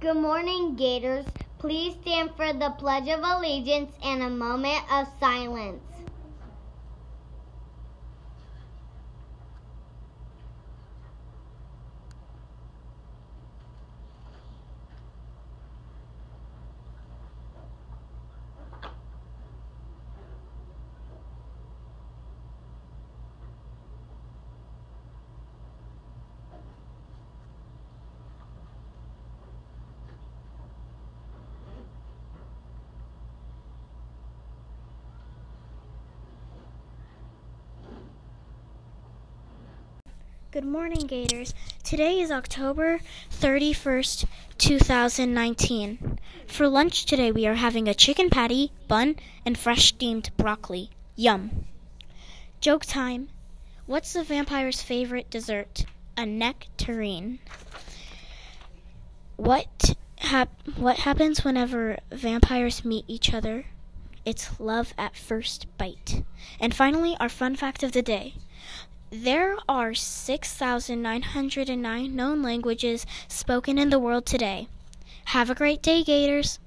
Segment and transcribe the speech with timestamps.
[0.00, 1.26] Good morning, Gators.
[1.58, 5.82] Please stand for the Pledge of Allegiance and a moment of silence.
[40.58, 41.54] Good morning, Gators.
[41.84, 42.98] Today is October
[43.30, 44.24] 31st,
[44.58, 46.18] 2019.
[46.48, 49.14] For lunch today, we are having a chicken patty, bun,
[49.46, 50.90] and fresh steamed broccoli.
[51.14, 51.64] Yum.
[52.60, 53.28] Joke time.
[53.86, 55.84] What's the vampire's favorite dessert?
[56.16, 57.38] A nectarine.
[59.36, 63.66] What hap- what happens whenever vampires meet each other?
[64.24, 66.24] It's love at first bite.
[66.58, 68.34] And finally, our fun fact of the day.
[69.10, 74.68] There are 6,909 known languages spoken in the world today.
[75.26, 76.58] Have a great day, Gators!